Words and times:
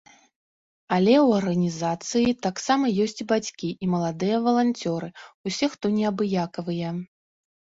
Але 0.95 1.11
ў 1.25 1.41
арганізацыі 1.41 2.33
таксама 2.47 2.85
ёсць 3.05 3.17
і 3.25 3.27
бацькі, 3.33 3.69
і 3.83 3.93
маладыя 3.93 4.41
валанцёры, 4.49 5.07
усе, 5.51 5.65
хто 5.75 5.85
неабыякавыя. 5.99 6.89